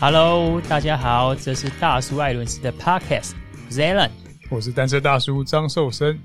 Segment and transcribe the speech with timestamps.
[0.00, 4.08] Hello，大家好，这是大叔艾伦斯的 Podcast，Zaylan，
[4.50, 6.18] 我是单车大叔张寿生。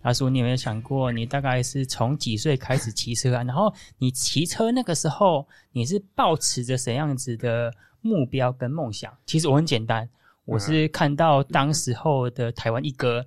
[0.00, 3.42] 大叔，你有没有想过，你大概是从几岁开始骑车啊？
[3.42, 7.70] 然后你骑车那个时候，你是抱持着什么样子的
[8.00, 9.14] 目标跟梦想？
[9.26, 10.08] 其实我很简单，
[10.46, 13.22] 我是看到当时候的台湾一哥，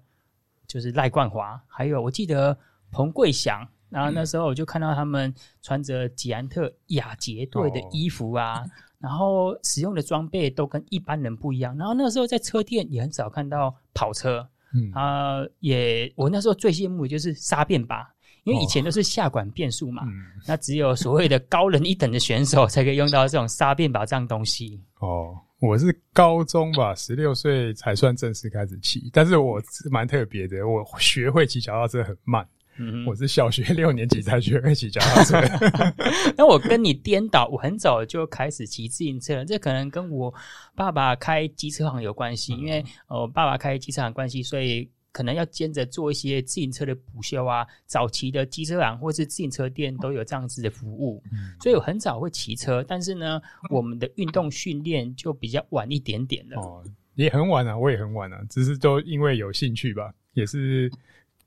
[0.66, 2.58] 就是赖冠华，还有我记得
[2.90, 5.32] 彭贵祥，然后那时候我就看到他们
[5.62, 8.66] 穿着捷安特亚杰队的衣服啊。
[9.02, 11.76] 哦然后使用的装备都跟一般人不一样。
[11.78, 18.08] 然后那时候在车店也很少看到跑车，嗯啊、呃，也我那时候最羡慕的就是沙变把，
[18.44, 24.80] 因为以前都是下管变速嘛，哦嗯、那只有所谓的高人一等的选手才可以用到这种沙变把这样东西。
[25.00, 32.48] 哦，我是高中吧，十六岁才算正式开始骑，但是我是蛮特别的，我学会骑脚踏车很慢。
[32.84, 35.40] 嗯，我是小学六年级才学会骑脚踏车。
[36.36, 39.46] 那我跟你颠倒，我很早就开始骑自行车了。
[39.46, 40.34] 这可能跟我
[40.76, 47.68] 爸爸开机车行有关系，因为我爸爸开机车行关系，所以可能要兼着做一些自行车的补修啊。
[47.86, 51.22] 早期的机车行或是自行车店都有这样子的服务，
[51.62, 52.84] 所以我很早会骑车。
[52.88, 56.60] 但是呢，我们的运动训练就比较晚一点点了。
[56.60, 60.92] 哦，也很晚啊，我也很晚啊，只是都因为有兴趣吧，也是。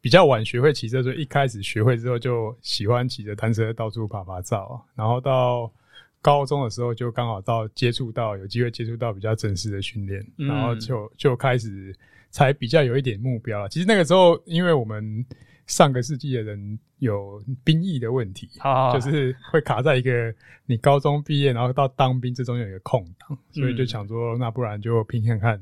[0.05, 4.78] 比较晚学会骑车，所以一开始学会之后就喜欢骑着单车到处爬爬照。
[4.94, 5.72] 然后到
[6.20, 11.96] 高中的时候，就刚好到接触到有机会接触到比较正式的训练，嗯、然后就就开始
[12.28, 13.66] 才比较有一点目标了。
[13.70, 15.24] 其实那个时候，因为我们
[15.66, 20.34] 上个世纪的人有兵役的问题，好好 就是会卡在一个
[20.66, 25.58] 你高中毕业，然后到当兵这中间有一个空档，所以就想说，那不然就拼看看。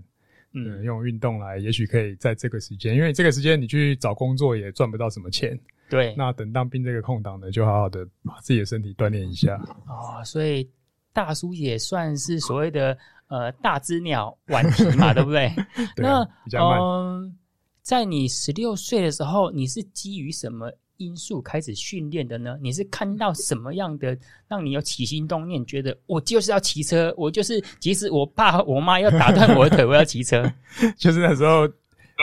[0.54, 5.58] 嗯，用运动来，也许可以在这个时间，因为这个时间你去找工作也赚不到什么钱。
[5.88, 9.56] 对，那等当兵这个空档呢，就好好的把自己的身体锻炼一下。
[9.86, 10.68] 哦，所以
[11.12, 12.96] 大叔也算是所谓的
[13.28, 15.52] 呃大只鸟顽皮嘛，对不对？
[15.96, 16.26] 那。
[16.58, 17.36] 嗯，
[17.82, 20.70] 在你十六岁的时候，你是基于什么
[21.04, 22.56] 因素开始训练的呢？
[22.62, 24.16] 你是看到什么样的
[24.48, 30.42] 让你有起心动念，觉得我就是要骑车，我就是即使我爸我妈要打断我的腿，我要骑车。
[30.96, 31.68] 就是那时候，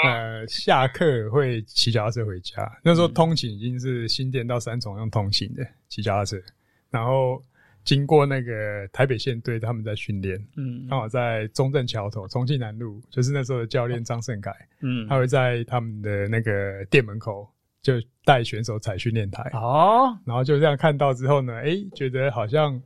[0.03, 2.71] 呃，下课会骑脚踏车回家。
[2.83, 6.37] 那时候通勤已经是新店到三重用通勤的骑脚踏车，
[6.89, 7.41] 然后
[7.83, 14.51] 经过那个台北县队，他们在训练，嗯，刚好在中正桥头重庆南路，就是那时候的教练张胜凯，
[14.81, 17.47] 嗯，他会在他们的那个店门口。
[17.81, 17.93] 就
[18.25, 19.41] 带选手踩训练台。
[19.53, 22.81] 哦，然后就这样看到之后呢，哎、欸，觉得好像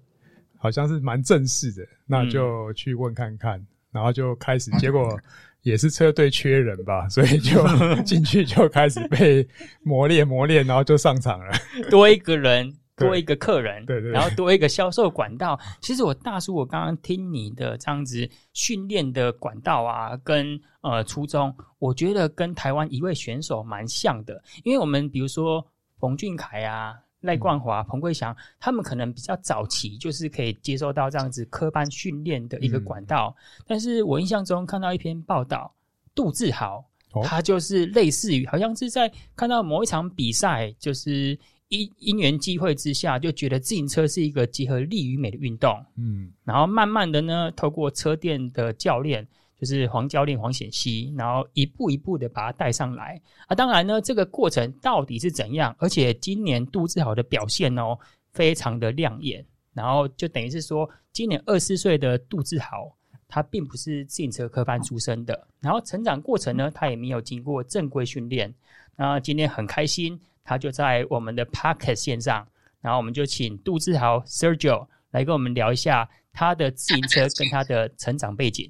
[0.58, 5.20] 好像是蛮正式的，那就去问看看，嗯、然后就开始，结果
[5.62, 7.64] 也是车队缺人吧， 所以就
[8.04, 9.48] 进去就开始被
[9.82, 11.52] 磨练磨练，然后就上场了，
[11.90, 12.74] 多一个人。
[12.96, 15.60] 多一个客人，对对，对，然后多一个销售管道。
[15.82, 24.40] 其实我大叔，我刚刚听你的这样子训练的管道啊，跟呃初衷，我觉得跟台湾一位选手蛮像的。
[24.64, 25.66] 因为我们比如说
[25.98, 33.36] 冯俊凯啊、赖冠华、彭贵祥，他们可能比较早期就是可以接受到这样子科班训练的一个管道。
[33.36, 35.74] 嗯、但是我印象中看到一篇报道，
[36.14, 36.86] 杜志豪，
[37.24, 41.36] 他就是类似于好像是在看到某一场比赛，就是。
[41.74, 45.84] 因因缘际会之下，就觉得自行车是一个结合力与美的运动。
[45.96, 49.28] 嗯，然后慢慢的呢，透过车店的教练，
[49.60, 53.20] 就是黄教练黄显熙，然后一步一步的把他带上来。
[53.48, 55.76] 啊，当然呢，这个过程到底是怎样？
[55.80, 57.98] 而且今年杜志豪的表现哦，
[58.34, 59.44] 非常的亮眼。
[59.74, 62.96] 然后就等于是说，今年二十四岁的杜志豪，
[63.28, 65.48] 他并不是自行车科班出身的。
[65.60, 68.54] 然后成长过程呢，他也没有经过正规训练。
[68.96, 70.20] 那今天很开心。
[70.46, 72.46] 他就在我们的 Podcast 线上，
[72.82, 78.70] 然后我们就请杜志豪 Sergio 来跟我们聊一下他的自行车跟他的成长背景。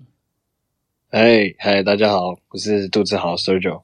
[1.10, 3.82] 哎嗨，大家好，我是杜志豪 Sergio。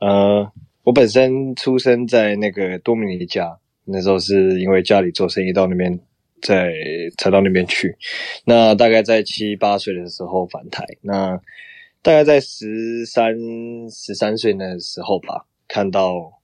[0.00, 0.52] 呃，
[0.82, 5.98] 我本身出生在那个多米尼加，那时候是因为家里做生意到那边，
[6.42, 6.74] 在
[7.16, 7.96] 才到那边去。
[8.44, 11.40] 那大概在七八岁的时候返台，那
[12.02, 13.34] 大概在十三
[13.90, 16.37] 十三岁那时候吧，看到。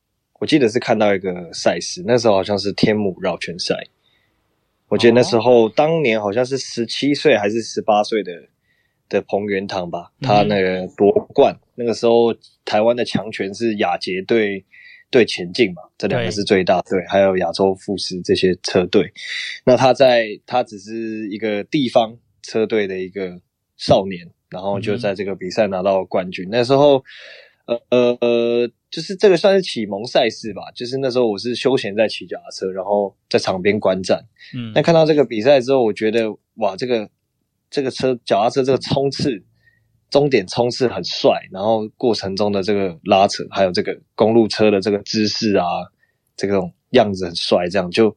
[0.44, 3.82] 我记得是看到一个赛事，那时候好像是天母绕圈赛。
[4.88, 8.30] 我记得那时候当年好像是十七岁还是十八岁的
[9.08, 11.58] 的彭元堂吧，他那个夺冠。
[11.76, 14.62] 那个时候台湾的强权是亚捷对
[15.08, 19.10] 对前进嘛，这两个是最大队，还有亚洲富士这些车队。
[19.64, 23.40] 那他在他只是一个地方车队的一个
[23.78, 26.46] 少年，然后就在这个比赛拿到冠军。
[26.50, 27.02] 那时候。
[27.66, 30.62] 呃呃呃，就是这个算是启蒙赛事吧。
[30.72, 34.24] 就是那时候我是休闲在骑脚踏车，然后在场边观战。
[34.54, 37.10] 嗯，那看到这个比赛之后，我觉得哇，这个
[37.68, 39.42] 这个车脚踏车这个冲刺，
[40.10, 45.66] 终点冲刺很帅，然后过程中的这个拉扯，还有这个公路车的这个姿势啊，
[46.36, 48.16] 这种样子很帅，这样就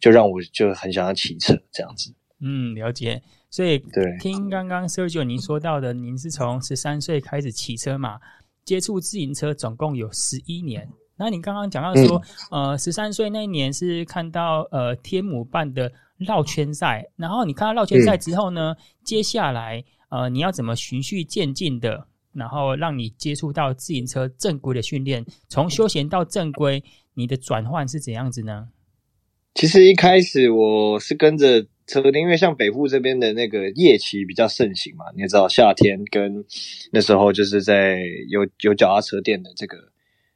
[0.00, 2.14] 就让我就很想要骑车这样子。
[2.40, 3.22] 嗯，了解。
[3.50, 8.18] 所以对，听刚刚 Sergio 您说到的，您是从十三岁开始骑车嘛，
[8.64, 10.88] 接触自行车总共有十一年。
[11.16, 12.20] 那你刚刚讲到说，
[12.50, 26.82] 嗯、呃，十三岁那一年是看到呃天母办的绕圈赛，然后你看到绕圈赛之后呢，嗯、接下来呃你要怎么循序渐进的，然后让你接触到自行车正规的训练，从休闲到正规，
[27.14, 28.68] 你的转换是怎样子呢？
[29.54, 31.66] 其实一开始我是跟着。
[31.86, 36.44] 车店，因为像北部这边的那个夜骑比较盛行嘛，你也知道夏天跟
[36.90, 39.76] 那时候就是在有有脚踏车店的这个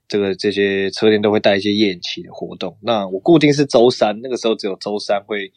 [0.06, 2.76] 这个这些车店都会带一些夜骑的活动。
[2.82, 5.50] 那我固定是周三，那个时候只有周三会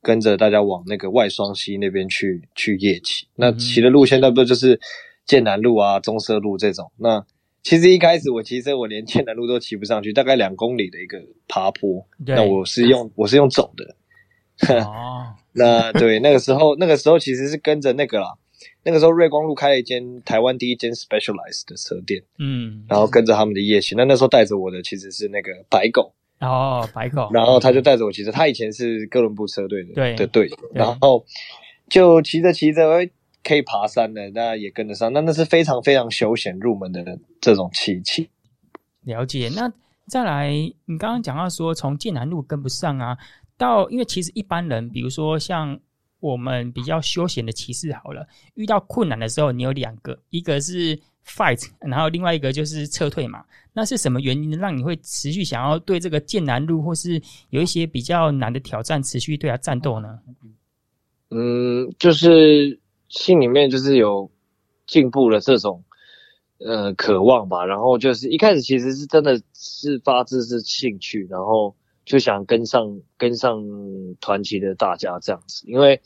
[0.00, 3.26] 跟着大家往那个外双溪那边去去夜骑。
[3.34, 4.78] 那骑的路线那不就是
[5.26, 6.92] 剑南路啊、中社路这种？
[6.98, 7.24] 那
[7.62, 13.96] 其实一开始我骑车，我连剑南路都骑不上去，大概两公里的一个爬坡，那我是用 我是用走的。
[14.84, 18.34] 哦，那对，那个时候，那个时候其实是跟着那个啦。
[18.84, 23.96] 那个时候瑞光路开了一间台湾第一间 Specialized 的车店，嗯，然后跟着他们的夜行。
[23.96, 27.28] 那那时候带着我的其实是那个白狗哦，白狗。
[27.32, 31.24] 然后他就带着我骑车，他以前是哥伦布车队的对的队友，然后
[31.88, 33.08] 就骑着骑着，
[33.44, 35.12] 可以爬山的，那也跟得上。
[35.12, 37.04] 那那是非常非常休闲入门的
[37.40, 38.30] 这种骑骑。
[39.04, 39.48] 了解。
[39.54, 39.72] 那
[40.08, 43.16] 再来，你刚刚讲到说从剑南路跟不上啊。
[43.62, 45.78] 到，因为其实一般人，比如说像
[46.18, 53.44] 我们比较休闲的骑士，好了，遇到困难的时候，你有两个，一个是 fight，然后另外一个就是撤退嘛。
[53.72, 60.18] 那是什么原因让你会持续想要对这个剑南路，或是有一些比较难的挑战，持续对他战斗呢？
[61.30, 62.78] 嗯，就是
[63.08, 64.30] 心里面就是有
[64.86, 65.82] 进步的这种
[66.58, 67.64] 呃渴望吧。
[67.64, 71.74] 然后就是一开始其实是真的是发自是兴趣，然后。
[72.04, 73.62] 就想跟上跟上
[74.20, 76.00] 团体的大家这样子，因为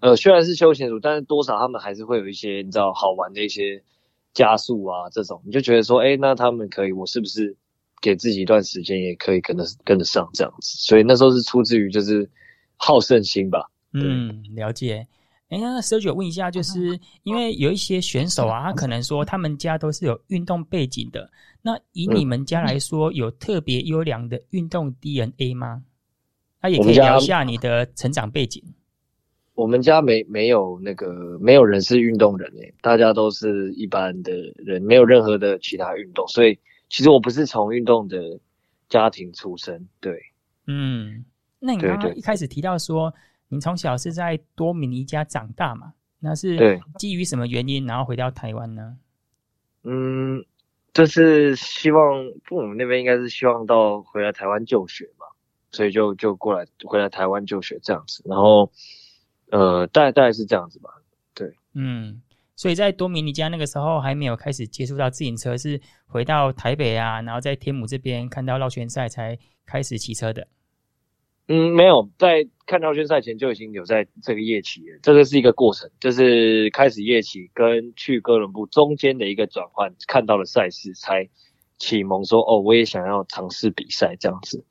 [0.00, 3.82] 呃虽然是休闲组，但是多少他们还是会有一些你知道好玩的一些
[4.34, 7.56] 加速啊这种，你就觉得说，哎，那他们可以，我是不是
[8.00, 10.76] 给自己一段时间也可以跟得跟得上这样子？
[10.78, 12.28] 所以那时候是出自于就是
[12.76, 13.70] 好胜心吧。
[13.92, 15.06] 嗯，了解。
[15.48, 21.30] 哎，那 Sergio 问一下，就是因为有一些选手啊，他可能说他们家都是有运动背景的。
[21.62, 25.84] 那以你们家来说，有特别优良的运动 DNA 吗？
[26.60, 28.60] 那也可以聊一下你的成长背景。
[29.54, 36.58] 我们家没没有那个没有人是运动人诶，大家都是一般的人，没有任何的其他运动，所以
[36.88, 38.40] 其实我不是从运动的
[38.88, 39.86] 家庭出身。
[40.00, 40.20] 对，
[40.66, 41.24] 嗯，
[41.60, 43.14] 那你刚刚一开始提到说。
[43.48, 45.94] 你从小是在多米尼加长大嘛？
[46.18, 48.96] 那是基于什么原因，然后回到台湾呢？
[49.84, 50.44] 嗯，
[50.92, 55.26] 就是希望父母那边应该是希望到回来台湾就学嘛，
[55.70, 58.24] 所以就就过来回来台湾就学这样子。
[58.26, 58.72] 然后，
[59.50, 60.90] 呃，大概大概是这样子吧。
[61.34, 62.20] 对，嗯，
[62.56, 70.48] 所以在多米尼加那个时候还没有开始接触到自行车，是回到台北啊，然后在天母这边看到绕圈赛才开始骑车的。
[71.48, 74.98] 嗯，没有，在看绕圈赛前就已经有在这个夜骑了。
[75.00, 81.28] 这个是一个过程，就是开始夜骑跟去哥伦布中间的一个转换，看到了赛事才
[81.78, 84.64] 启蒙说，哦，我也想要尝试比赛这样子。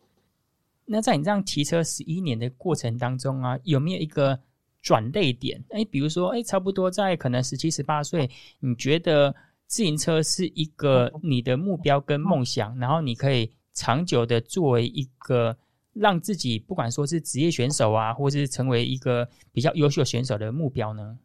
[0.83, 4.37] 那在你这样骑车十一年的过程当中啊，有没有一个
[4.81, 5.63] 转捩点？
[5.69, 8.29] 哎，比如说，哎，差不多在可能十七、十八岁，
[8.59, 9.33] 你觉得
[9.65, 15.55] 自行车是一个你的目标跟梦想，然后你可以长久的作为一个。
[15.95, 21.17] 让自己不管说是职业选手啊，或是成为一个比较优秀选手的目标呢？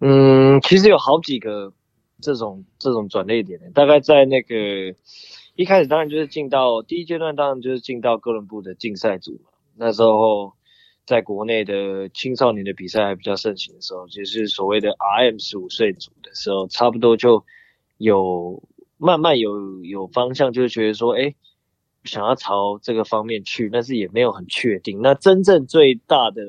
[0.00, 1.72] 嗯，其实有好几个
[2.20, 4.56] 这种这种转捩点，大概在那个
[5.54, 9.50] 一开始，当然就是进到第一阶段，当然就是进到哥伦布的竞赛组嘛。
[9.76, 10.54] 那时候
[11.06, 17.44] 在国内的青少年的比赛还比较盛行的时候，就是所谓的 RM 十五岁组的时候，差不多就
[17.98, 18.64] 有
[18.98, 21.36] 慢慢有有方向，就是觉得说，哎。
[22.04, 25.00] 想要朝这个方面去，但是也没有很确定。
[25.02, 26.42] 那真正最大的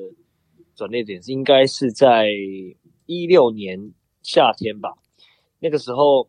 [0.74, 2.28] 转捩点是应该是在
[3.06, 3.92] 一六年
[4.22, 4.90] 夏天吧。
[5.60, 6.28] 那个时候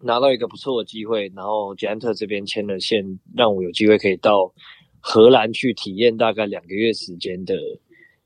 [0.00, 3.04] 拿到一个不错的机会，然后捷安特这边牵了线，
[3.36, 4.52] 让我有机会可以到
[5.00, 7.54] 荷兰去体验大概两个月时间的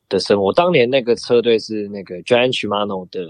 [0.08, 0.52] 的生活。
[0.52, 3.28] 当年那个车队是那个 Giant Shimano 的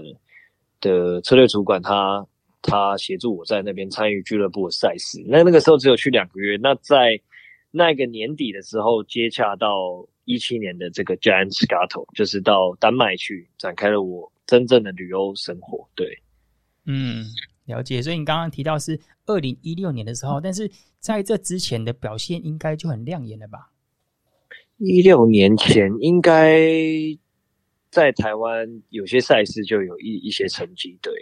[0.79, 2.25] 的车队主管他。
[2.63, 6.57] 他协助我在那边参与俱乐部的赛事，那那个时候只有去两个月。
[6.57, 7.21] 那在
[7.69, 15.87] 那个年底的时候接洽到一七年的这个 Giant Scato，就是到丹麦去展开了我真正的旅游生活。
[15.93, 16.23] 对，
[16.85, 17.25] 嗯，
[17.65, 18.01] 了解。
[18.01, 23.71] 所以你刚刚提到是二零一六年的时候，但是在这之前的表现应该就很亮眼了吧？
[24.77, 26.61] 一六年前应该
[27.89, 31.13] 在台湾有些赛事就有一一些成绩，对。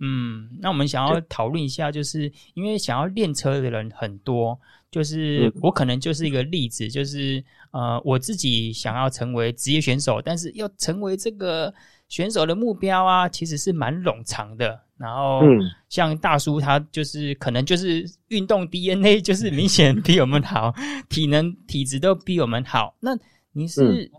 [0.00, 4.58] 嗯，那我们想要讨论一下，就是因为想要练车的人很多，
[4.90, 11.72] 就是我可能就是一个例子，就是呃，我自己想要成为职业选手，但是要成为这个
[12.08, 14.80] 选手的目标啊，其实是蛮冗长的。
[14.96, 15.40] 然后，
[15.88, 20.74] 像大叔他就是可能就是运动 DNA 就是明显比我们好，
[21.08, 22.94] 体能体质都比我们好。
[23.00, 23.16] 那
[23.52, 24.10] 你是？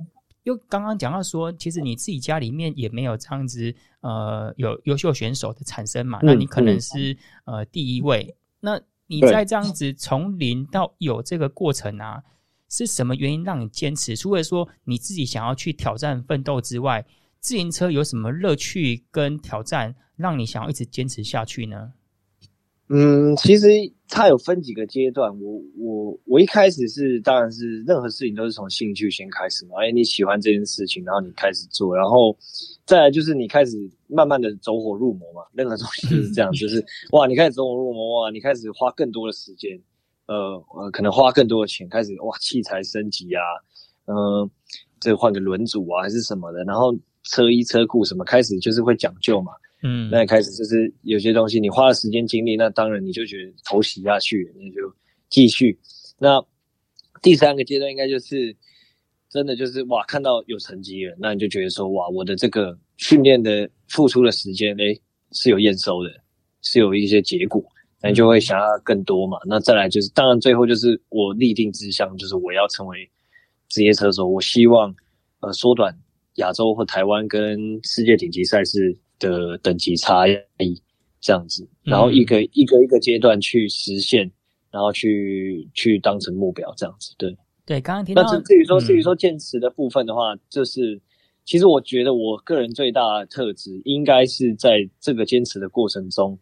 [0.43, 6.19] 又刚刚讲到说，其实你自己家里面也没有这样子，呃，有优秀选手的产生嘛？
[6.23, 8.35] 那你可能是呃第一位。
[8.59, 12.23] 那你在这样子从零到有这个过程啊，
[12.69, 14.15] 是什么原因让你坚持？
[14.15, 17.05] 除了说你自己想要去挑战奋斗之外，
[17.39, 21.93] 自行车有什么乐趣跟挑战，让你想要一直坚持下去呢？
[22.93, 23.69] 嗯，其实
[24.09, 25.31] 它有分几个阶段。
[25.41, 29.75] 我我我一开始是，当然是任何事情都是从兴趣先开始嘛。
[29.81, 32.37] 哎，你喜欢这件事情，然后你开始做，然后
[32.85, 35.41] 再来就是你开始慢慢的走火入魔嘛。
[35.53, 36.83] 任何东西都是这样， 就是
[37.13, 39.79] 哇，你开始走火入魔哇，你开始花更多的时间，
[40.25, 43.41] 呃呃，可能花更多的钱，开始哇，器材升级啊，
[44.07, 44.49] 嗯、呃，
[44.99, 46.93] 这换个轮组啊，还是什么的，然后
[47.23, 49.53] 车衣车库什么，开始就是会讲究嘛。
[49.83, 54.93] 嗯，那开始就是有些东西你花了时间精力，那当然你就觉得头洗下去，那就
[55.29, 55.79] 继续。
[56.19, 56.43] 那
[57.21, 58.55] 第三个阶段应该就是
[59.27, 66.09] 真的就是哇，看到有成绩了，那你就觉得说哇，我的这个训练的付出的时间，诶，是有验收的，
[66.61, 67.63] 是有一些结果，
[68.03, 69.39] 那你就会想要更多嘛。
[69.47, 73.09] 那再来就是，当然最后就是我立定志向，就是我要成为
[73.67, 74.95] 职业车手，我希望
[75.39, 75.97] 呃缩短
[76.35, 78.95] 亚洲或台湾跟世界顶级赛事。
[79.21, 80.35] 的等级差异
[81.21, 84.29] 这样子，然后一个、嗯、一个一个阶段去实现，
[84.71, 87.79] 然后去去当成目标这样子，对对。
[87.79, 90.99] 刚刚听到，那至于说至于说坚持的部分的话，嗯、就是
[91.45, 96.37] 其实我觉得我个人最大的特质应该是在这个坚持的过程中，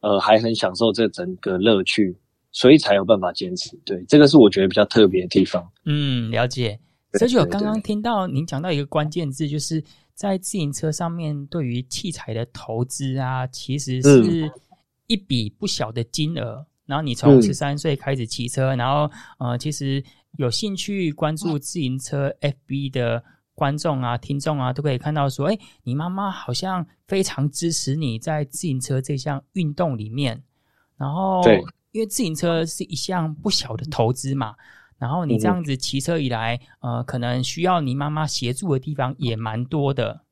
[0.00, 2.16] 呃，还很享受这整个乐趣，
[2.52, 3.78] 所以才有办法坚持。
[3.84, 5.70] 对，这个是我觉得比较特别的地方。
[5.84, 6.80] 嗯，了解。
[7.18, 9.84] 所以我刚刚听到您讲到一个关键字，就是。
[10.16, 14.50] 在自行车上面，对于器材的投资啊，其实是
[15.06, 16.54] 一笔不小的金额。
[16.54, 20.02] 嗯、然后你从十三岁开始骑车，嗯、然后呃，其实
[20.38, 23.22] 有兴趣关注自行车 FB 的
[23.54, 30.42] 观众啊、听众啊，都可以看到说，哎，你妈妈好像非常支持你在自行车这项运动里面。
[30.96, 31.42] 然后，
[31.92, 34.54] 因为自行车是一项不小的投资嘛。
[34.98, 40.22] 然后你这样子骑车以来，嗯、呃，可能需要你妈妈协助的地方也蛮多的。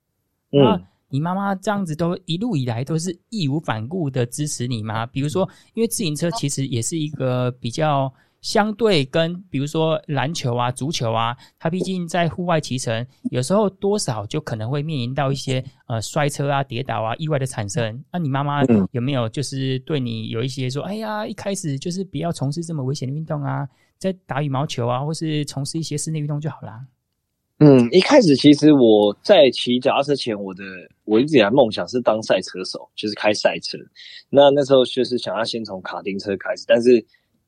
[0.53, 0.81] 嗯，那
[1.11, 5.05] 你妈妈这样子都一路以来都是义无反顾的支持你吗？
[5.07, 18.03] 比如说，因为自行车其实也是一个比较相对跟，比如说篮球啊、足球啊，它毕竟在户外骑乘，有时候多少就可能会面临到一些呃摔车啊、跌倒啊、意外的产生。
[18.11, 23.69] 那、啊、你妈妈有没有就是对你有一些说，哎呀，一开始就是不要从事这么危险的运动啊？
[23.99, 26.87] 在打羽毛球啊，或是从事一些室内运动就好啦。
[27.61, 30.65] 嗯，一开始其实我在骑脚踏车前，我的
[31.05, 33.79] 我一直以来梦想是当赛车手，就是开赛车。
[34.29, 37.03] 那那时候就是想要先从卡丁车开始，但是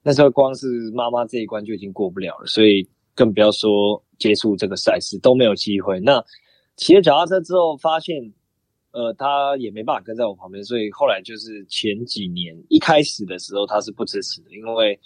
[0.05, 5.99] 那时候光是妈妈这一关就已经过不了了，所以更不要说接触这个赛事都没有机会。
[5.99, 6.25] 那
[6.77, 8.33] 骑了脚踏车之后，发现
[8.93, 14.99] 呃，他也没办法跟在我旁边，所以后来就是前几年一开始的时候，他是不支持的，因为。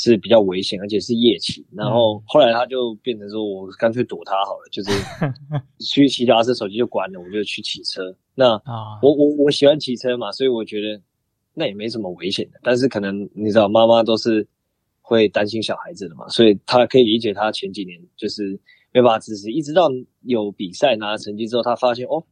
[0.00, 1.66] 是比较危险，而且是夜骑。
[1.72, 4.90] 然后后来他就变成说，我干脆躲他好了，就是
[5.84, 8.14] 去骑脚踏车，手机就关了，我就去骑车。
[8.36, 8.52] 那
[9.02, 11.02] 我我我喜欢骑车嘛，所以我觉得
[11.52, 12.60] 那也没什么危险的。
[12.62, 14.46] 但是可能你知道，妈妈都是
[15.02, 18.52] 会担心小孩子的嘛，所以他可以理解他前几年就是
[18.92, 19.88] 没办法支持，一直到
[20.22, 22.22] 有比赛拿了成绩之后，他发现哦，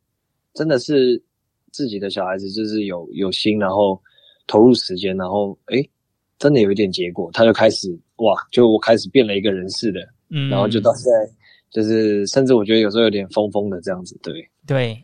[0.54, 1.20] 真的是
[1.73, 4.00] 自己的小孩子就是有有心，然后
[4.46, 5.90] 投入时间，然后诶
[6.38, 10.00] 真的有一点结果，他就开始哇，就我开始变了一个人似的，
[10.30, 11.32] 嗯，然后就到现在，
[11.70, 15.02] 就是甚至我觉得有时候有点疯疯的这样子，对对。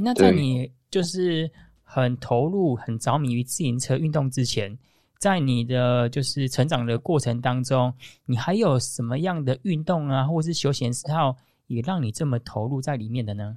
[0.00, 1.50] 那在你就是
[1.82, 4.78] 很投入、很着迷于自行车运动之前，
[5.18, 7.92] 在你的就是成长的过程当中，
[8.26, 13.56] 你还有什么样的运动啊，或者是休闲嗜好，也让你这么投入在里面的呢？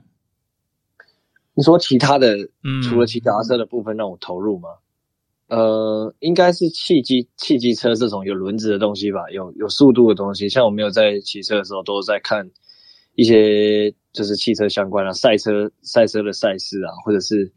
[1.54, 4.70] 你说其他的，嗯，除了骑脚踏车的部分让我投入吗？
[5.52, 10.48] 呃，应该是汽机、汽机车这种有轮子的东西吧，有有速度的东西。
[10.48, 12.50] 像我没有在骑车的时候，都在看
[13.16, 17.52] 一些就是汽车相关的赛车、赛车的赛事啊，或者是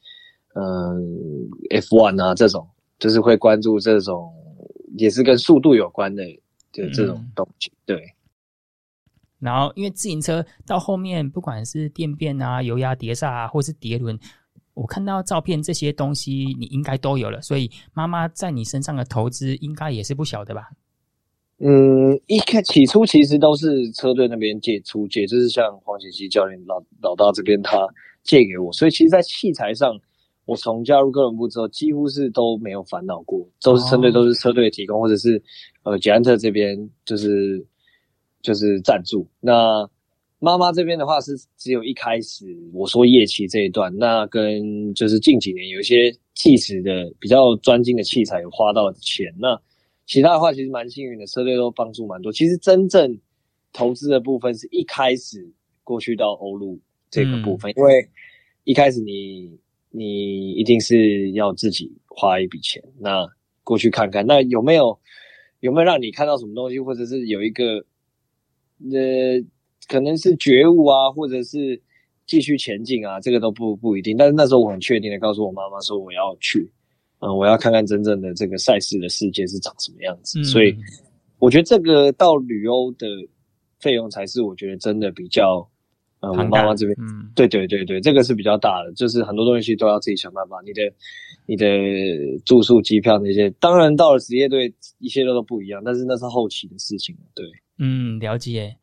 [0.56, 0.66] 嗯、
[1.70, 4.28] 呃、F1 啊这种，就是会关注这种
[4.98, 6.24] 也是跟速度有关的
[6.72, 7.70] 的这种东西。
[7.70, 8.02] 嗯、对。
[9.38, 14.18] 然后，因为自行车到后面，不管是电变啊、油压碟刹啊，或是碟轮。
[14.74, 20.70] 我看到照片，这些东西你应该都有了，所以妈妈在你身上的投资应该也是不小的吧？
[21.58, 27.86] 嗯，一开起初其实都是车队那边借出借，就是像黄贤熙教练老老大这边他
[28.24, 29.96] 借给我，所以其实，在器材上，
[30.44, 35.40] 我从加入哥伦布之后，几乎是都没有烦恼过，都是车队都是车队提供，或者是
[35.84, 37.64] 呃捷安特这边就是
[38.42, 39.88] 就是赞助那。
[40.44, 49.58] 妈妈这边的话是只有一开始我说夜骑这一段，那跟就是近几年有一些计时的比较专精的器材有花到钱，那
[50.04, 52.30] 其他的话其实蛮幸运的，车队都帮助蛮多。
[52.30, 53.18] 其实真正
[53.72, 55.50] 投资的部分是一开始
[55.82, 56.78] 过去到欧陆
[57.10, 58.06] 这个部分，嗯、因为
[58.64, 59.58] 一开始你
[59.90, 63.26] 你一定是要自己花一笔钱，那
[63.62, 64.98] 过去看看，那有没有
[65.60, 67.86] 有没有让你看到什么东西，或者是有一个
[68.92, 69.42] 呃。
[69.88, 71.80] 可能是觉悟啊，或者是
[72.26, 74.16] 继续前进啊，这个都不不一定。
[74.16, 76.70] 但是那时候我很确定的告诉我妈妈说，我要去，
[77.20, 80.40] 嗯，我要看看真正的这个赛事的世界是长什么样子。
[80.40, 80.74] 嗯、所以
[81.38, 83.06] 我觉得这个到旅欧的
[83.80, 85.68] 费用才是我觉得真的比较，
[86.20, 90.56] 呃，我妈妈这边，嗯，对对对对，这个是比较大的，就是很多东西都要自己想办法。
[90.64, 90.82] 你的
[91.46, 91.66] 你的
[92.46, 97.44] 住宿、机票那些，当然到了职业队，一切都都不一样，但是那是后期的事情，对，
[97.78, 98.74] 嗯，了解。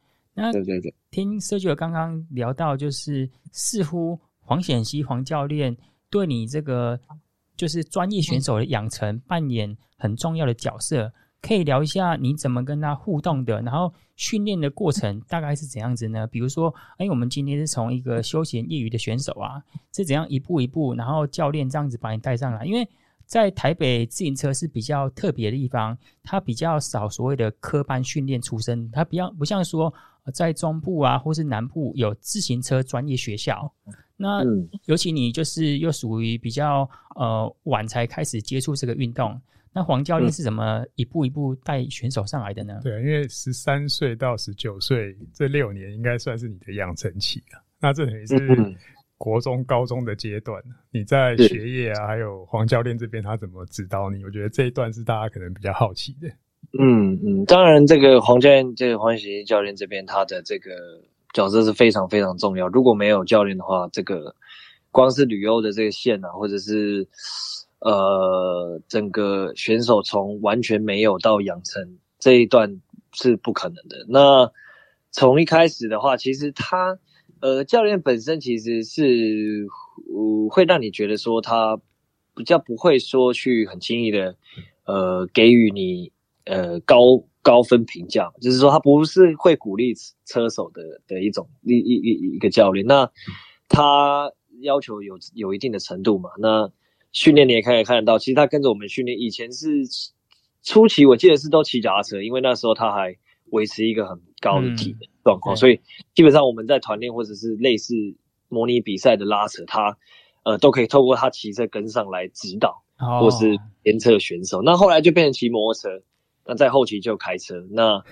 [0.42, 5.76] 那对对对，听 Sergio 刚刚聊到，就是似乎黄显熙黄教练
[6.10, 7.00] 对你这个
[7.56, 11.12] 就是专业选手的养成扮演很重要的角色，
[11.42, 16.26] 可以聊一下你怎么跟他互动的，然后训练的过程大概是怎样子呢？
[16.28, 19.62] 比如说，哎，我们今天是从一个休闲业余的选手啊，
[19.94, 22.88] 是怎样一步一步，然后教练这样子把你带上来，因为。
[23.24, 29.94] 在台北自行车是比较特别的地方，它比较少所谓的科班训练出身，它比较不像说
[30.34, 33.74] 在中部啊或是南部有自行车专业学校。
[34.18, 34.44] 那
[34.86, 39.42] 尤其你就是又属于比较呃晚才开始接触这个运动，
[39.74, 42.80] 那黄教练是怎么一步一步带选手上来的呢？
[42.84, 48.76] 对，因为十三岁到十九岁这六年应该算是你的养成期啊，那这等于是。
[49.22, 54.24] 国中、高中的阶段，你在学业啊，还有黄教练这边他怎么指导你？
[54.24, 56.28] 我觉得这一段是大家可能比较好奇的。
[56.80, 60.72] 嗯嗯，当然，这个黄教练，这个黄贤教练这边他的这个
[61.34, 62.70] 角色是非常非常重要。
[62.70, 64.34] 如果没有教练的话，这个
[64.90, 67.06] 光是旅游的这个线啊，或者是
[67.80, 72.80] 呃整个选手从完全没有到养成这一段
[73.12, 74.06] 是不可能的。
[74.08, 74.50] 那
[75.12, 77.00] 从一开始的话，其实他。
[77.42, 79.66] 呃，教练本身其实是，
[80.14, 81.76] 呃，会让你觉得说他
[82.36, 84.36] 比较不会说去很轻易的，
[84.86, 86.12] 呃，给予你
[86.46, 86.98] 呃高
[87.42, 89.94] 高分评价，就是说他不是会鼓励
[90.26, 92.86] 车手的的一种一一一一个教练。
[92.86, 93.10] 那
[93.68, 96.30] 他要求有有一定的程度嘛？
[96.40, 96.72] 那
[97.12, 99.68] 训练你也可以看得到，其实他跟着我们训练，以前是
[100.64, 103.18] 初期我记得是都骑脚踏车，因为那时候他还
[103.52, 105.00] 维持一个很高的体能。
[105.02, 105.80] 嗯状况，所以
[106.16, 107.94] 基本上我们在团练或者是类似
[108.50, 109.96] 模拟比赛的拉扯，他
[110.42, 114.64] 呃都可以透过他骑车跟上来指导，或是鞭策选手。
[114.64, 116.02] 那后来就变成骑摩托车，
[116.52, 117.66] 那在后期就开车。
[117.72, 118.04] 那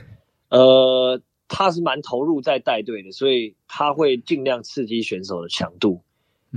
[0.50, 6.02] 呃他是蛮投入在带队的，所以他会尽量刺激选手的强度。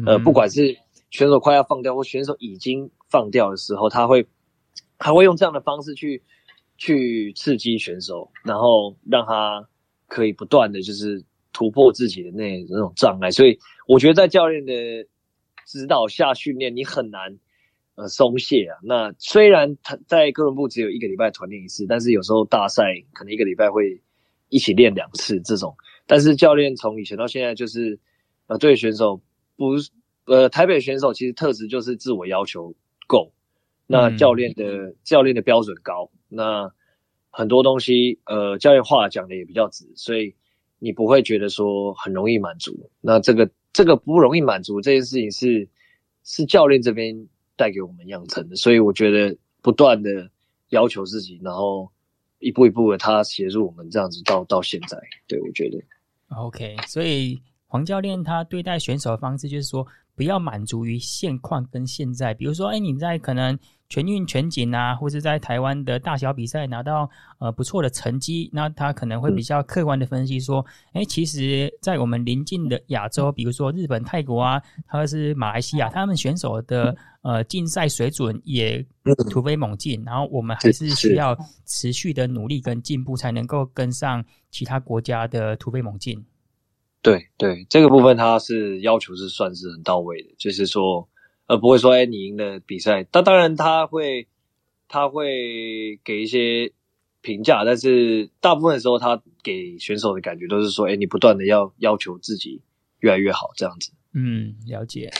[0.07, 0.77] 呃，不管是
[1.11, 4.27] 选手快要放掉或选手已经放掉的时候，他会
[4.99, 6.23] 他会用这样的方式去
[6.79, 9.66] 去刺激选手，然后让他。
[10.09, 14.73] 可以不断的就是突破自己的那那种障碍，所以我觉得在教练的
[15.64, 17.38] 指导下训练，你很难
[17.94, 18.78] 呃松懈啊。
[18.83, 24.00] 那虽然他在哥伦布只有一个礼拜团练一次，但是有时候大赛可能一个礼拜会
[24.48, 25.76] 一起练两次这种。
[26.07, 27.98] 但是教练从以前到现在就是
[28.46, 29.20] 呃对选手
[29.57, 29.72] 不
[30.26, 32.74] 呃台北选手其实特质就是自我要求
[33.07, 33.33] 够，
[33.87, 36.72] 那教练的、嗯、教练的标准高，那。
[37.35, 40.35] 很多东西，呃，教练话讲的也比较直，所以
[40.78, 42.90] 你不会觉得说很容易满足。
[43.00, 45.66] 那这个这个不容易满足这件事情是
[46.24, 47.26] 是教练这边
[47.62, 50.29] 带给我们养成的，所以我觉得不断的
[50.70, 51.88] 要求自己，然后
[52.40, 55.01] 一步一步的他协助我们这样子到到现在。
[55.29, 55.81] 对，我觉得。
[56.37, 63.59] OK，所以黄教练他对待选手的方式就是说，不要满足于现况跟现在，比如说，哎，你在可能。
[63.88, 78.83] 全运全锦啊，或是在台湾的大小比赛拿到呃不错的成绩，那他可能会比较客观的分析说，哎、嗯，其实，在我们邻近的亚洲，比如说日本、泰国啊，或是马来西亚，他们选手的呃竞赛水准也
[79.29, 86.25] 突飞猛进，然后我们还是需要持续的努力跟进步，才能够跟上其他国家的突飞猛进。
[87.03, 91.09] 对对，这个部分他是要求是算是很到位的，就是说。
[91.49, 94.29] 呃不会说，哎，你赢了比赛，但当然他会，
[94.88, 96.73] 他会给一些
[97.21, 102.62] 评价，但是大部分的时候，他给选手的感觉都是说，哎，你不断的要要求自己
[103.01, 103.93] 越来越好，这样子。
[104.15, 105.11] 嗯，了解。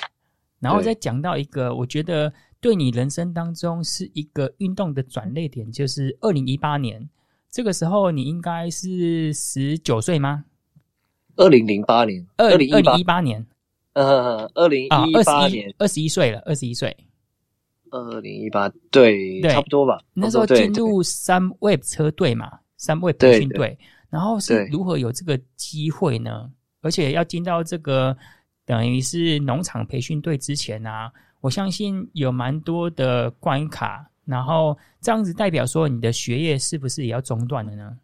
[0.61, 7.11] 然后再讲到一个，我觉得对你人生当中是一个运动的转捩点，就是二零一八年，
[7.51, 10.45] 这个时候你应该是十九岁吗？
[11.37, 13.45] 二零零八年，二零一八年。
[13.95, 16.97] 呃，二零一八年，二十一岁了，二十一岁。
[17.91, 20.01] 二零一八，对，差不多吧。
[20.15, 26.51] 那时候进入 Sunweb 车队嘛，Sunweb 培训队，然后是如何有这个机会呢？
[26.81, 28.17] 而且要进到这个
[28.65, 37.95] 等于是农场培训队之前啊，我相信有蛮多的关卡，然后这样子代表说你的学业是不是也要中断了呢？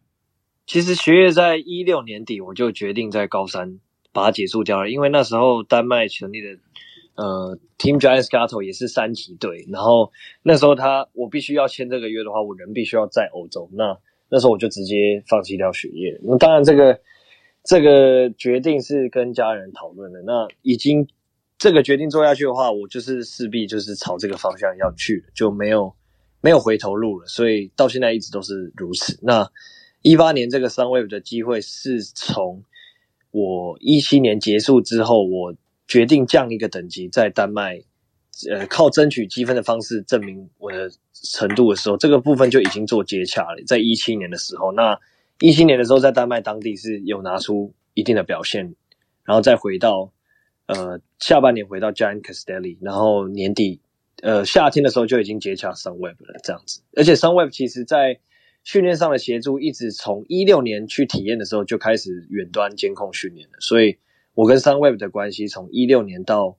[0.69, 3.81] 其实学业在一六年底我就决定在高三。
[4.11, 6.49] 把它结束掉了，因为那时候丹麦成立的
[7.15, 10.11] 呃 Team Giant Scato 也是三级队，然后
[10.43, 13.97] 那时候他我必须要签这个约的话，我人必须要在欧洲，那
[14.31, 16.19] 那时候我就直接放弃掉学业。
[16.25, 16.99] 那当然这个
[17.63, 21.07] 这个决定是跟家人讨论的，那已经
[21.59, 25.95] 这个决定做下去的话，我就是势必就是朝这个方向要去，就没有
[26.41, 29.17] 没有回头路了，所以到现在一直都是如此。
[29.23, 29.49] 那
[30.09, 32.65] 一八年这个 Sunweb 的机会是从。
[33.31, 35.55] 我一七年结束之后，我
[35.87, 37.79] 决定降一个等级，在丹麦，
[38.51, 43.63] 呃，靠争取积分的方式证明我的程度的时候，这个部分就已经做接洽了。
[43.67, 44.99] 在一七年的时候，那
[45.41, 48.75] 一七年的时候，在丹麦当地是有拿出一定的表现，
[49.25, 50.11] 然后再回到
[50.67, 53.79] 呃下半年回到 Giant Castelli，然后年底
[54.23, 56.81] 呃夏天的时候就已经接洽 Sunweb 了，这样子。
[56.97, 58.19] 而且 Sunweb 其实在
[58.69, 63.99] 训练上的协助一直从一六年去体验的时候就开始远端监控训练了，所以
[64.35, 66.59] 我跟 Sunweb 的关系从一六年到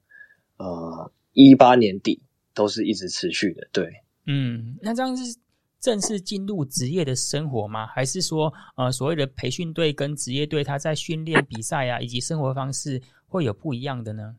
[0.58, 2.24] 呃一八年底
[2.56, 3.68] 都是一直持续的。
[3.72, 3.94] 对，
[4.26, 5.38] 嗯，那这样是
[5.80, 7.86] 正式进入职业的生活吗？
[7.86, 14.36] 还是说呃所谓的培训队跟职业队他在训练比赛啊以及生活方式会有不一样的呢？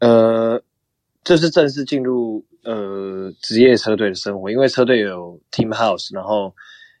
[0.00, 0.62] 呃，
[1.30, 2.44] 这是正式进入。
[2.62, 6.54] 呃，职业车队的生活，因为车队有 team house，然后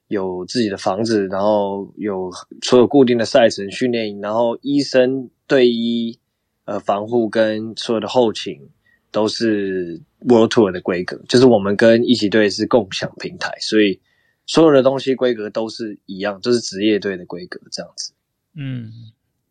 [0.08, 2.30] 有自己的房子，然后有
[2.62, 6.18] 所有固定的赛程训练营，然后医生、队医、
[6.64, 8.70] 呃防护跟所有的后勤
[9.10, 14.00] 都是 World Tour 的规格，就是我们跟一起队是共享平台，所以
[14.46, 18.14] 所有的东西规格都是一样，都、就是职业队的规格这样子。
[18.56, 18.90] 嗯，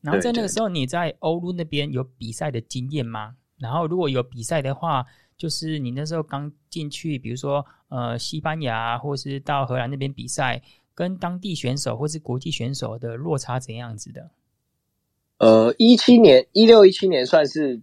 [0.01, 3.35] 然后在那个时候你在欧陆那边有比赛的经验吗？
[3.59, 5.05] 然后如果有比赛的话。
[5.39, 10.61] 就是你那时候刚进去，比如说呃西班牙，或是到荷兰那边比赛，
[10.93, 14.31] 跟当地选手或是国际选手的落差怎样子的？
[15.37, 17.81] 呃，一七年、一六、一七年算是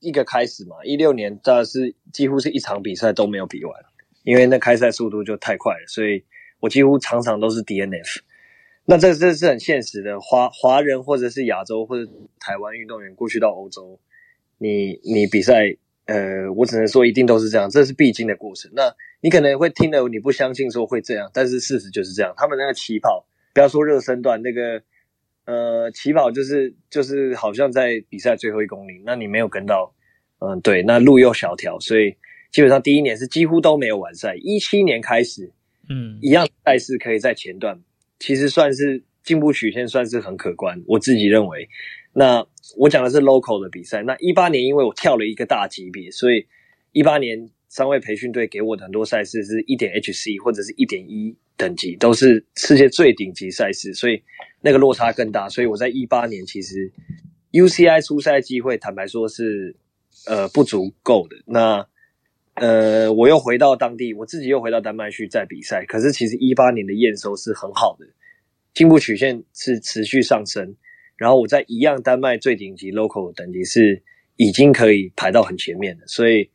[0.00, 0.76] 一个开始嘛。
[0.82, 3.84] 一六年当然是几乎是一场比赛都没有比完，
[4.22, 6.24] 因为那开赛速度就太快了，所以
[6.60, 8.20] 我几乎场场都是 DNF。
[8.86, 12.10] 那这这是很现实的，华华人或者是亚洲或者
[12.40, 14.00] 台湾运动员过去到欧洲，
[14.58, 15.76] 你你比赛。
[16.06, 18.70] 呃，我只能说一定都是这样，这是必经的过程。
[18.74, 22.34] 那你可能会听了，你不相信说会这样，但是事实就是这样。
[22.36, 24.82] 他们那个起跑，不要说热身段，那个
[25.46, 29.94] 呃起跑就是就是好像在比赛最后一公里，那你没有跟到，
[30.40, 32.14] 嗯、呃，对，那路又小条，所以
[32.52, 34.36] 基本上第一年是几乎都没有完赛。
[34.42, 35.50] 一七年开始，
[35.88, 37.80] 嗯，一样赛事可以在前段，
[38.18, 41.66] 其实算是进步曲线算是很可观，我自己认为。
[42.14, 42.46] 那
[42.76, 44.02] 我讲的是 local 的比赛。
[44.02, 46.46] 那一八年，因为我跳了一个大级别，所以
[46.92, 54.22] 一八年三位培训队给我的很多赛事是一点 HC 或者是一点一等级，都是世界最顶级赛事，所以
[54.60, 55.48] 那个落差更大。
[55.48, 56.92] 所以我在一八年其实
[57.50, 59.74] UCI 出赛机会，坦白说是
[60.26, 61.36] 呃不足够的。
[61.46, 61.84] 那
[62.54, 65.84] 呃我又回到当地，我自己又回到丹麦去再比赛。
[65.84, 68.06] 可是其实一八年的验收是很好的，
[68.72, 70.76] 进步曲线是持续上升。
[71.16, 74.02] 然后我在一样丹麦最顶级 local 等级是
[74.36, 76.50] 已经可以排到很前面的，所以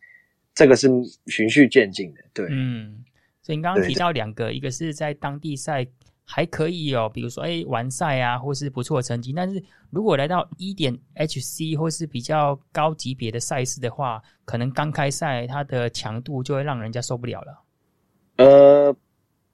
[0.53, 0.89] 这个是
[1.27, 2.21] 循序渐进的。
[2.33, 3.03] 对，嗯，
[3.41, 5.87] 所以你刚刚提到两个，一个是在当地赛
[6.25, 9.31] 还可以有，比如说哎完赛啊，或是不错的成绩。
[9.33, 17.63] 但是如果来到一点 HC 或是比较高级别的赛事的话，可能刚开赛它的强度就会让人家受不了了。
[18.35, 18.95] 呃，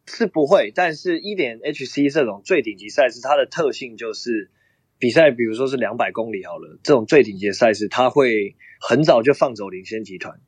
[0.05, 4.51] 是不会，但是一点 HC 这种最顶级赛事，它的特性就是
[4.99, 10.39] 比赛，比如说是两百公里好了，这种最顶级的赛事，他会很早就放走领先集团。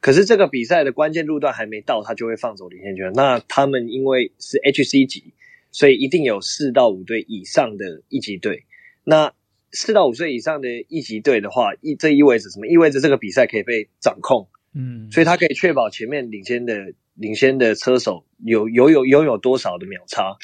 [0.00, 3.12] 可是这个比赛的关键路段还没到，他就会放走领先集团。
[3.14, 5.34] 那他们因为是 HC 级。
[5.76, 8.64] 所以一定有四到五队以上的一级队。
[9.02, 9.32] 那
[9.72, 12.68] 四到五岁以上的一级队的话，意这意味着什么？
[12.68, 20.36] 意味着这个比赛可以被掌控，嗯，所以他可以确保前面领先的领先的车手有有有拥有多少的秒差。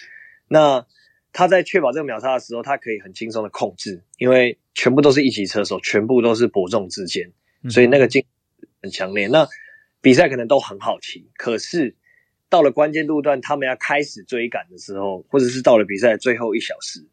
[0.48, 0.84] 那
[1.32, 7.32] 他在确保这个秒杀的时候，他可以很轻松的控制，因为全部都是一级车手，全部都是伯仲之间，
[7.68, 8.24] 所以那个竞
[8.82, 9.26] 很强烈。
[9.26, 9.46] 那
[10.00, 11.96] 比赛可能都很好骑，可是。
[12.48, 17.06] 到了关键路段，他们要开始追赶的时候，或者是到了比赛最后一小时，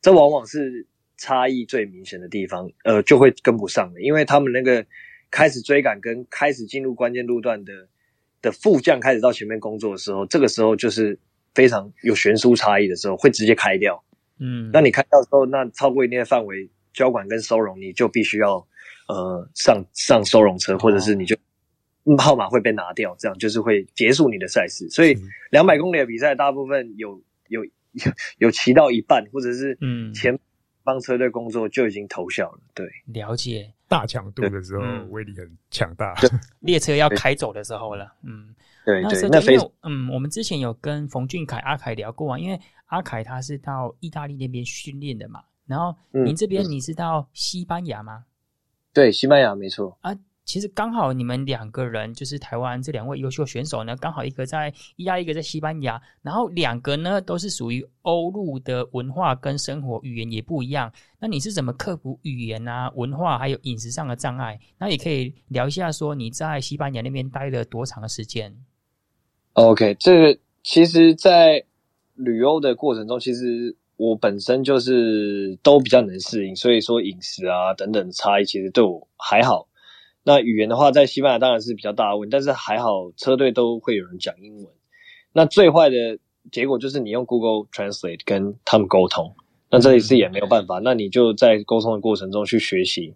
[0.00, 4.86] 这往往是差异最明显的地方，呃，就会跟不上了，因为他们那个
[5.28, 7.88] 开始追赶跟开始进入关键路段的
[8.40, 11.18] 的副将开始到前面工作的时候，这个时候就是
[11.56, 14.04] 非常有悬殊差异的时候，会直接开掉。
[14.38, 18.64] 嗯，那你开掉之后，那超过一定的范围，交管跟收容，你就必须要
[19.08, 21.34] 呃上上收容车，或者是你就。
[22.18, 24.88] 号码会被拿掉，这样就是会结束你的赛事。
[24.90, 25.18] 所以
[25.50, 27.70] 两百公里的比赛，大部分有有有
[28.38, 30.38] 有骑到一半，或者是嗯前
[30.84, 32.60] 方车队工作就已经投效了。
[32.74, 36.14] 对，了解大强度的时候威力很强大，
[36.60, 38.14] 列车要开走的时候了。
[38.22, 38.54] 嗯，
[38.86, 48.24] 对对，那因为嗯，我们之前有跟冯俊凯阿凯聊过啊，因为阿凯他是到意大利那边训练的嘛，然后您这边你是到西班牙吗？
[48.94, 50.16] 对，西班牙没错啊。
[50.44, 60.92] 其实刚好你们两个人就是台湾这两位优秀选手呢，刚好一个在意大利，一个在西班牙，然后两个呢都是属于欧陆的文化跟生活语言也不一样。
[61.18, 64.56] 那你是怎么克服语言啊、文化还有饮食上的障碍？
[64.78, 68.56] 那也可以聊一下，说你在西班牙那边待了多长的时间
[69.56, 71.64] ？OK，这个其实，在
[72.14, 79.66] 旅游的过程中，其实我本身就是都比较能适应，所以说饮食啊等等的差异，其实对我还好。
[80.24, 84.66] 那语言的话，在西班牙当然是比较大的问题，但是还好车队都会有人讲英文。
[85.32, 86.18] 那最坏的
[86.52, 89.34] 结果就是你用 Google Translate 跟他们沟通，
[89.70, 90.80] 那这一次也没有办法。
[90.84, 93.14] 那你就在沟通的过程中去学习，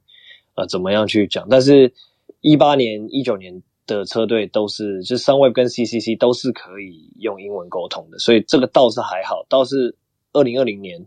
[0.55, 1.46] 呃，怎么样去讲。
[1.50, 1.92] 但是，
[2.40, 3.62] 一八年、一九年
[3.98, 9.44] 的车队都是，就是 Sunweb 跟 CCC 都是可以用英文沟通的，所以这个倒是还好。
[9.48, 9.96] 倒是
[10.33, 11.07] 二零二零年，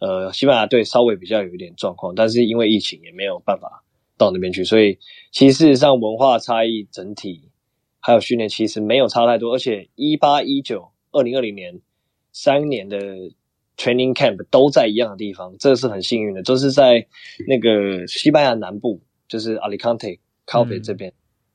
[0.00, 3.84] 呃，西班牙队稍微比较有一点状况，但是因为疫情也没有办法。
[4.20, 4.98] 到那边去，所以
[5.30, 7.50] 其实事实上文化差异整体
[8.00, 11.80] 还有训练其实没有差太多，而且一八一九二零二零年
[12.32, 12.98] 三年的
[13.76, 17.06] training camp 都在一样的地方，这是很幸运的，都是在
[17.46, 21.12] 那个西班牙南部，就是 Alicante、Calpe 这边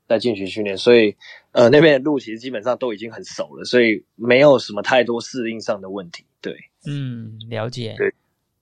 [0.07, 1.15] 在进行训练，所以
[1.51, 6.25] 呃那边的路其实基本上都已经很熟了，所以没有什么太多适应上的问题。
[6.41, 6.55] 对，
[6.87, 8.13] 嗯，了解，对，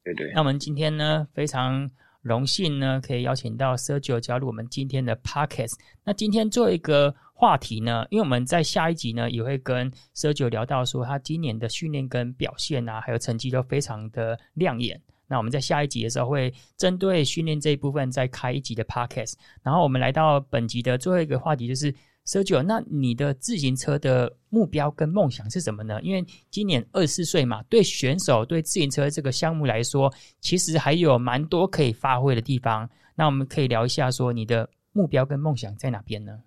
[0.04, 0.32] 对对。
[0.34, 1.90] 那我们今天呢，非常。
[2.24, 5.74] 荣幸呢，可以邀请到 Sergio 加入我们今天的 Podcast。
[6.04, 15.02] 那今天做一个话题呢，因为我们在下一集呢也会跟 Sergio 聊到说，他今年的训练跟表现啊，还有成绩都非常的亮眼。
[15.32, 19.34] 那我们在下一集的时候会针对训练这一部分再开一集的 Podcast。
[19.64, 21.96] 然后我们来到本集的最后一个话题就是。
[22.24, 26.00] Sergio，那你的自行车的目标跟梦想是什么呢？
[26.04, 32.88] 因为今年二十四岁嘛，对选手对自行车这个项目来说，其实还有蛮多可以发挥的地方。
[33.16, 36.40] 那我们可以聊一下，说你的目标跟梦想在哪边呢？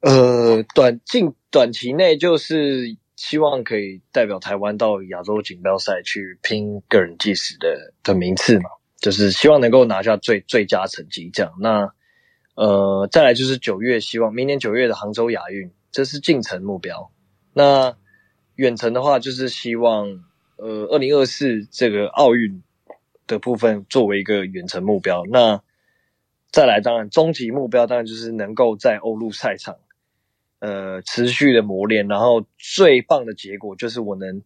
[0.00, 11.52] 呃，短近短期内就是希望可以代表台湾到亚洲锦标赛去拼个人计时的的名次嘛，就是希望能够拿下最最佳成绩这样。
[11.60, 11.92] 那
[12.54, 17.12] 呃，再来就是九月，希望明年九月的杭州亚运，这是近程目标。
[17.52, 17.94] 那
[18.54, 20.24] 远程的话，就是希望
[20.56, 22.62] 呃，二零二四这个奥运
[23.26, 25.24] 的部分作为一个远程目标。
[25.30, 25.62] 那
[26.50, 29.76] 再来，当然终极目标当然就是能够在欧陆赛场
[30.60, 34.42] 呃持续的磨练，然后最棒的结果就是我能，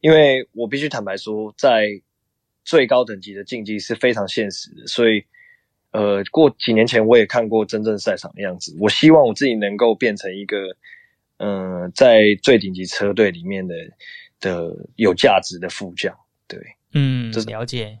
[0.00, 2.02] 因为我必须坦白说，在
[2.64, 5.24] 最高等级的竞技是非常现实的，所以。
[5.90, 8.76] 呃，过几年前我也看过真正赛场的样子。
[8.78, 10.76] 我希望我自己能够变成一个，
[11.38, 13.74] 嗯、呃，在最顶级车队里面的
[14.38, 16.14] 的有价值的副将。
[16.46, 16.60] 对，
[16.92, 17.98] 嗯，这是了解。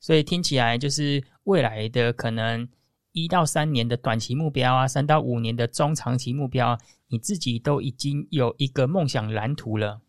[0.00, 2.68] 所以听起来就是未来的可能
[3.12, 10.00] 一到三年的短期目标啊，三到五年的中长期目标，你自己都已经有一个梦想蓝图了。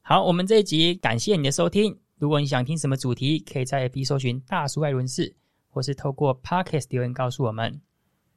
[0.00, 1.98] 好，我们这一集感谢你的收听。
[2.18, 5.34] 如果你想听什么主题，可以在 FB 搜寻大叔爱伦士，
[5.68, 7.80] 或是透过 Podcast 留言告诉我们。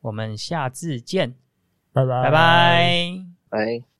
[0.02, 1.36] 我们下次见，
[1.92, 3.95] 拜拜，拜拜，拜。